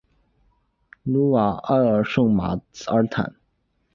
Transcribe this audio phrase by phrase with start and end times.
[1.03, 3.35] 努瓦埃尔圣马尔坦。